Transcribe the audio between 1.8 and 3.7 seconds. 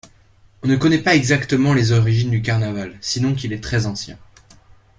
origines du carnaval, sinon qu’il est